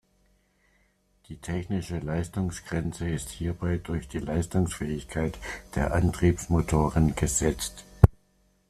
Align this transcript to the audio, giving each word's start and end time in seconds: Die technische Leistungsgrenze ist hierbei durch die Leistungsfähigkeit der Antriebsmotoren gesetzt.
Die 1.27 1.37
technische 1.37 1.99
Leistungsgrenze 1.99 3.07
ist 3.07 3.29
hierbei 3.29 3.77
durch 3.77 4.07
die 4.07 4.17
Leistungsfähigkeit 4.17 5.37
der 5.75 5.93
Antriebsmotoren 5.93 7.13
gesetzt. 7.13 7.85